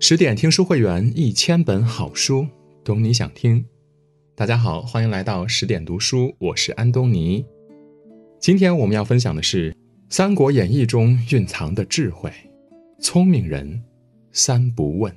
[0.00, 2.46] 十点听书会员，一千本好书，
[2.84, 3.64] 懂你想听。
[4.34, 7.44] 大家好，欢迎来到十点读书，我是安东尼。
[8.40, 9.70] 今天我们要分享的是
[10.10, 12.30] 《三国演义》中蕴藏的智慧：
[13.00, 13.82] 聪明人
[14.32, 15.14] 三不问。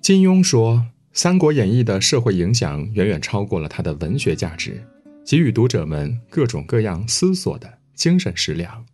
[0.00, 0.74] 金庸说，
[1.12, 4.82] 《三国演义》的社会影响远远超过了它的文学价值，
[5.30, 8.86] 给予读者们各种各样思索的精神食粮。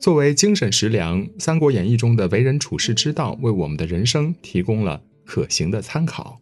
[0.00, 6.40] 作为精神食粮，《三国演义》中的为人处世之道，为我们的人生提供了可行的参考。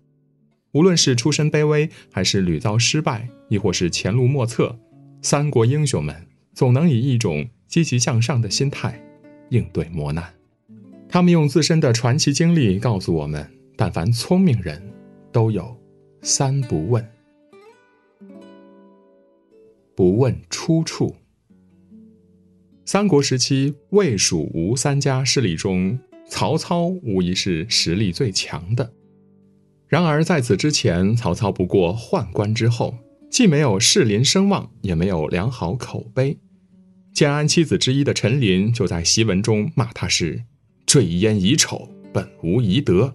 [0.70, 4.78] 无论是出身卑微，还是屡遭失败，亦或是前路莫测，
[5.20, 6.14] 三国英雄们
[6.54, 9.02] 总能以一种积极向上的心态
[9.50, 10.32] 应对磨难。
[11.08, 14.80] 他们用自身的传奇经历告诉我们：但凡聪明人，
[15.32, 15.76] 都有
[16.22, 17.04] 三不问：
[20.02, 21.14] 不问出处。
[22.84, 25.96] 三国时期，魏、蜀、吴三家势力中，
[26.28, 28.92] 曹操无疑是实力最强的。
[29.86, 32.96] 然而在此之前，曹操不过宦官之后，
[33.30, 36.36] 既没有士林声望，也没有良好口碑。
[37.14, 40.42] 建安七子之一的陈琳就在檄文中骂他是
[40.84, 43.14] “坠烟遗丑，本无遗德”。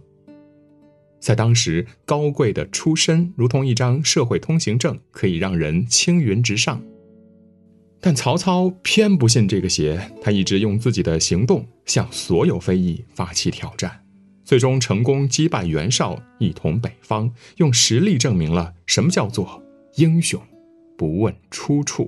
[1.20, 6.82] 在当时，高贵的出身如同一张社会通行证，可以让人青云直上。
[8.00, 14.04] 但曹操偏不信这个邪，他一直用自己的行动向所有非议发起挑战，
[14.46, 19.64] 最终成功击败袁绍，一统北方，用实力证明了什么叫做
[19.96, 20.40] 英雄
[20.96, 22.08] 不问出处。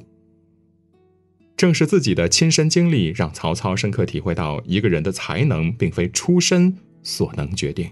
[1.57, 7.89] 正是自己的亲身经历，让曹操深刻体会到一个人的才能并非出身所能决定。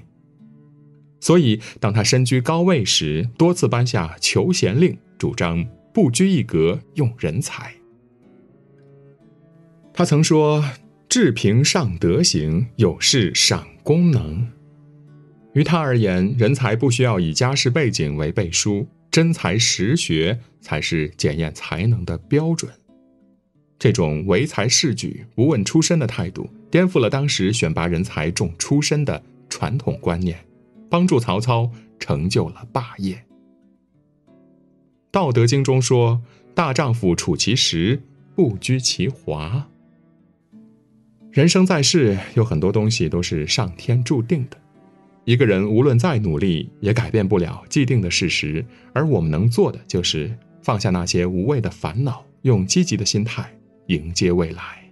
[1.27, 7.73] 所以，当他身居高位时，多次颁下求贤令，主张不拘一格用人才。
[9.93, 10.63] 他曾说
[11.09, 14.47] ：“治平上德行，有事赏功能。”
[15.51, 22.71] 于他而言，人才不需要以家世背景为背书，真才实学才是检验才能的标准。
[23.77, 30.39] 这种唯才是举、不问出身的态度，颠覆了当时选拔人才重出身的传统观念，
[30.89, 33.15] 帮助曹操成就了霸业。
[35.11, 36.21] 《道德经》中说
[36.53, 38.01] ：“大丈夫处其时，
[38.35, 39.67] 不居其华。”
[41.31, 44.57] 人生在世，有很多东西都是上天注定的。
[45.23, 48.65] 一个人无论再努力，也改变不了既定的事实。
[48.93, 53.53] 而我们能做的，就是放下那些无谓的烦恼，用积极的心态
[53.87, 54.89] 迎接未来。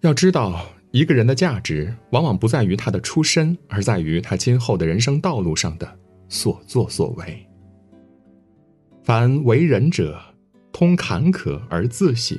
[0.00, 7.46] 要知道，一个人的价值，往往不在于他的出身，而在于他今后的人生道路上的所作所为。
[9.02, 10.20] 凡为人者，
[10.72, 12.38] 通坎坷而自省。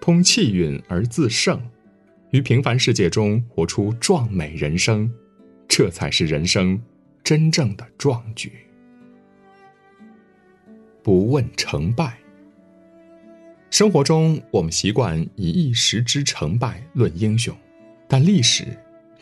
[0.00, 1.62] 通气运而自胜，
[2.32, 5.08] 于平凡世界中活出壮美人生，
[5.68, 6.82] 这才是人生
[7.22, 8.50] 真正的壮举。
[11.04, 12.18] 不问成败。
[13.70, 17.56] 生活中，我们习惯以一时之成败论英雄，
[18.12, 18.66] 但历史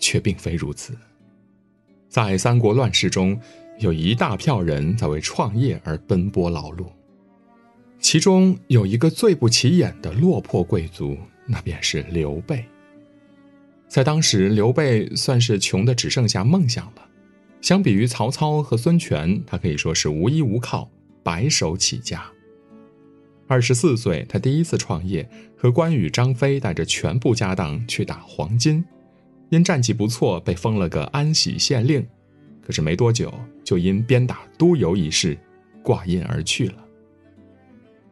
[0.01, 0.97] 却并非如此。
[2.09, 3.41] 在三国乱世中，
[3.79, 6.87] 有一大票人在为创业而奔波劳碌。
[8.01, 12.65] 其中有一个最不起眼的落魄贵族，那便是刘备。
[13.87, 17.09] 在当时，刘备算是穷的只剩下梦想了。
[17.61, 20.91] 相比于曹操和孙权，他可以说是无依无靠，
[21.23, 22.29] 白手起家。
[23.51, 28.81] 二十四岁，他第一次创业，和关羽、张飞带着全部家当去打黄巾，
[29.49, 32.07] 因战绩不错，被封了个安喜县令。
[32.63, 33.35] 可是没多久，
[33.65, 35.37] 就因鞭打督邮一事，
[35.83, 36.77] 挂印而去了。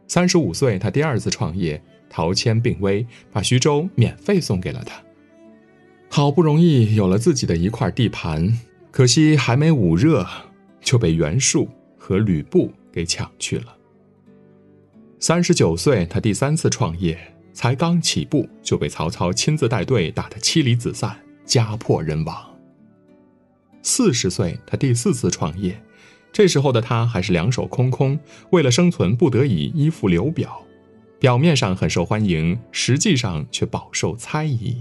[0.08, 5.00] 三十五岁，他第二次创业，陶谦病危，把徐州免费送给了他。
[6.10, 8.58] 好不容易有了自己的一块地盘，
[8.90, 10.26] 可惜还没捂热，
[10.80, 13.77] 就被袁术和吕布给抢去了。
[15.20, 17.18] 三十九岁，他第三次创业，
[17.52, 22.36] 才刚起步，就被曹操亲自带队打得妻离子散，家破人亡。
[23.82, 25.80] 四十岁，他第四次创业。
[26.30, 28.18] 这时候的他还是两手空空，
[28.50, 30.62] 为了生存不得已依附刘表，
[31.18, 34.76] 表面上很受欢迎，实际上却饱受猜疑。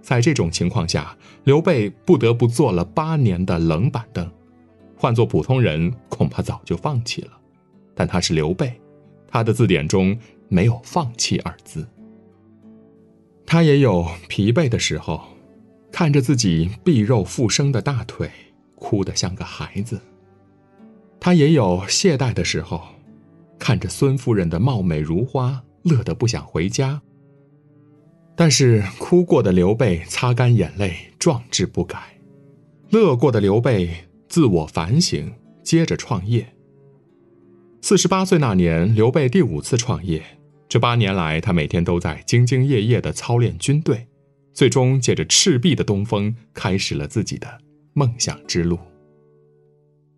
[0.00, 4.30] 在这种情况下，刘备不得不坐了八年的冷板凳，
[4.96, 7.32] 换做普通人恐怕早就放弃了，
[7.94, 8.72] 但他是刘备，
[9.28, 10.18] 他的字典中
[10.48, 11.86] 没有放弃二字。
[13.44, 15.20] 他也有疲惫的时候，
[15.92, 18.30] 看着自己臂肉复生的大腿。
[18.78, 19.98] 哭得像个孩子。
[21.18, 22.82] 他也有懈怠的时候，
[23.58, 27.00] 看着孙夫人的貌美如花，乐得不想回家。
[28.36, 31.98] 但是哭过的刘备擦干眼泪，壮志不改；
[32.90, 33.88] 乐过的刘备
[34.28, 35.32] 自我反省，
[35.62, 36.46] 接着创业。
[37.88, 40.20] 四十八岁那年，刘备第五次创业。
[40.68, 44.08] 这八年来，他每天都在兢兢业业地操练军队，
[44.52, 47.46] 最终借着赤壁的东风，开始了自己的
[47.92, 48.76] 梦想之路。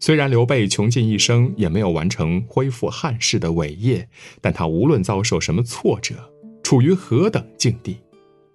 [0.00, 4.08] 虽然刘备穷尽一生也没有完成恢复汉室的伟业，
[4.40, 6.14] 但他无论遭受什么挫折，
[6.62, 7.98] 处于何等境地，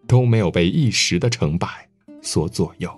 [0.07, 1.87] 都没有被一时的成败
[2.23, 2.89] 所左右。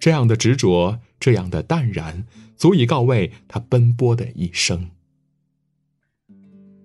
[0.00, 2.26] 这样的执着，这样的淡然，
[2.56, 4.90] 足以告慰他奔波的一生。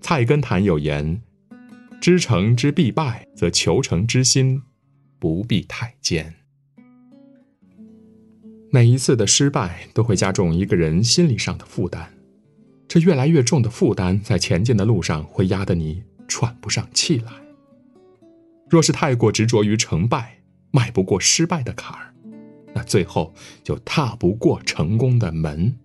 [0.02, 1.22] 菜根谭有言
[2.02, 4.64] ：“知成之必败，则求成之心
[5.18, 6.34] 不必太坚。”
[8.70, 12.10] 每一次的失败都会加重一个人心理上的负担，
[12.88, 17.32] 这越来越重的负担在前进的路上会压得你喘不上气来。
[18.70, 20.40] 若是太过执着于成败，
[20.72, 22.13] 迈不过失败的坎儿，
[22.74, 23.34] 那最后
[23.64, 25.78] 就踏不过成功的门。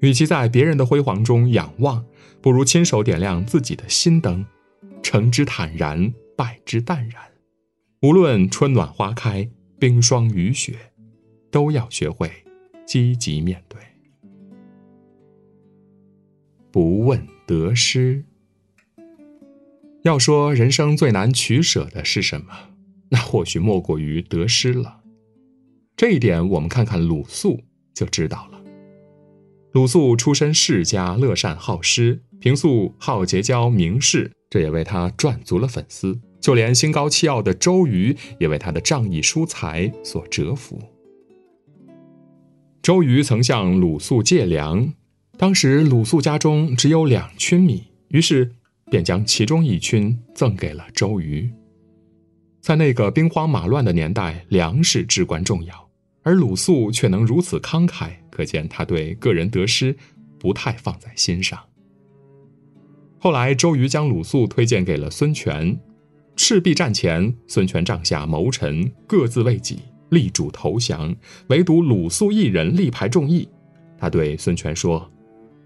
[0.00, 2.04] 与其在别人的辉煌中仰望，
[2.40, 4.46] 不如亲手点亮自己的心灯，
[5.02, 7.22] 成之坦然，败之淡然。
[8.02, 9.48] 无论春暖花开，
[9.78, 10.90] 冰霜雨雪。
[11.52, 12.30] 都要学会
[12.86, 13.80] 积极面对，
[16.70, 18.24] 不问得失。
[20.04, 22.70] 要说人生最难取舍的是什么，
[23.08, 24.99] 那或许莫过于得失了。
[26.00, 27.60] 这一点，我们看看鲁肃
[27.92, 28.58] 就知道了。
[29.72, 36.18] 鲁肃出身世家，乐善好施，平素好结交名士，这也为他赚足了粉丝。
[36.40, 40.80] 就连心高气傲的周瑜，也为他的仗义疏财所折服。
[42.80, 44.94] 周瑜曾向鲁肃借粮，
[45.36, 48.52] 当时鲁肃家中只有两群米，于是
[48.90, 51.52] 便将其中一群赠给了周瑜。
[52.62, 55.89] 在那个兵荒马乱的年代，粮食至关重要，
[56.22, 59.96] 而鲁肃却能如此慷慨，可见他对个人得失
[60.38, 61.58] 不太放在心上。
[63.18, 65.78] 后来，周瑜将鲁肃推荐给了孙权。
[66.36, 69.80] 赤壁战前，孙权帐下谋臣各自为己。
[70.10, 71.14] 力主投降，
[71.50, 73.48] 唯独鲁肃一人力排众议。
[73.96, 75.08] 他对孙权说：“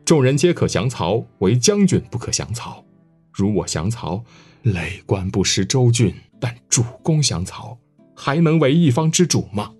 [0.04, 2.84] 众人皆可降曹，唯将军不可降曹。
[3.32, 4.22] 如我降曹，
[4.62, 7.78] 累官不失周郡；但主公降曹，
[8.14, 9.72] 还能为一方之主吗？”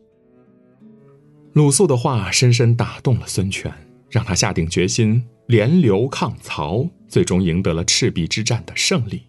[1.55, 3.73] 鲁肃的话深深打动了孙权，
[4.11, 9.23] 让他下定决心联刘抗曹，最终赢得了赤壁之战的胜利。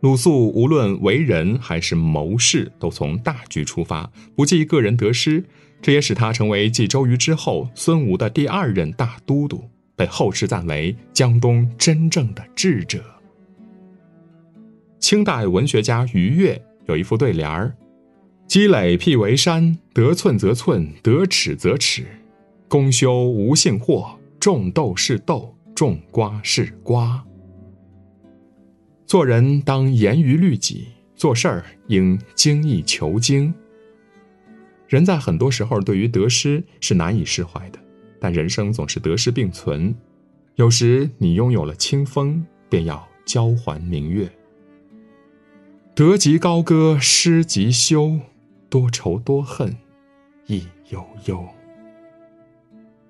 [0.00, 5.44] 鲁肃无论为人还是谋事，都从大局出发，不计个人得失，
[5.82, 13.02] 这也使他成为继周瑜之后孙吴的第二任大都督，被后世赞为江东真正的智者。
[15.00, 17.76] 清代文学家余岳有一副对联儿
[18.46, 22.06] ：“积累辟为山，得寸则寸，得尺则尺。
[22.68, 27.22] 公修无幸祸，种豆是豆，种瓜是瓜。”
[29.04, 33.52] 做人当严于律己，做事儿应精益求精。
[34.88, 37.78] 人在很多时候对于得失是难以释怀的，
[38.20, 39.94] 但人生总是得失并存。
[40.54, 44.30] 有时你拥有了清风，便要交还明月。
[45.94, 48.18] 得即高歌，失即休，
[48.68, 49.76] 多愁多恨，
[50.46, 51.46] 亦悠悠。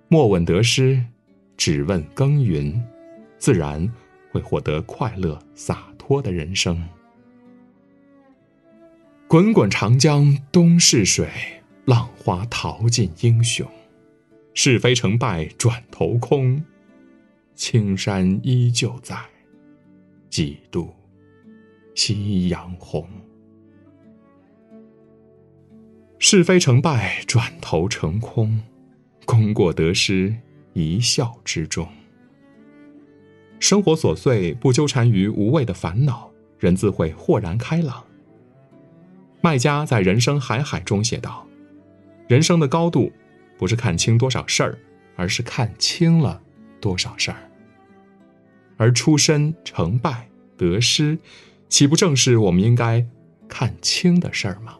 [0.08, 1.02] 莫问得失，
[1.56, 2.82] 只问耕耘，
[3.38, 3.92] 自然。
[4.32, 6.86] 会获得快乐洒脱的人生。
[9.26, 11.26] 滚滚长江东逝水，
[11.86, 13.66] 浪花淘尽英雄。
[14.52, 16.62] 是非成败转头空，
[17.54, 19.18] 青山依旧在，
[20.28, 20.94] 几度
[21.94, 23.08] 夕阳红。
[26.18, 28.60] 是非成败转头成空，
[29.24, 30.34] 功过得失
[30.72, 31.86] 一笑之中。
[33.58, 38.04] 生活琐碎，不纠缠于无谓的烦恼，人自会豁然开朗。
[39.40, 41.46] 麦家在人生海海中写道
[42.28, 43.12] ：“人生的高度，
[43.58, 44.78] 不是看清多少事儿，
[45.16, 46.42] 而是看清了
[46.80, 47.50] 多少事儿。
[48.78, 51.18] 而出身、成败、得失，
[51.68, 53.06] 岂不正是我们应该
[53.48, 54.76] 看清的事儿吗？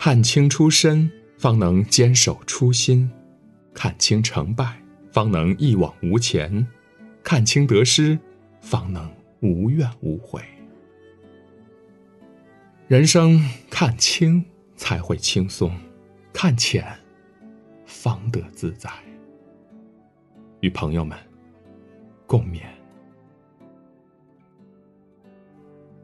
[0.00, 3.10] 看清出身，方能坚守初心；
[3.74, 6.64] 看清成败。”方能一往无前，
[7.24, 8.16] 看清得失，
[8.60, 10.40] 方能无怨无悔。
[12.86, 14.44] 人生看清
[14.76, 15.72] 才会轻松，
[16.32, 16.86] 看浅
[17.86, 18.88] 方得自在。
[20.60, 21.18] 与朋友们
[22.26, 22.62] 共勉。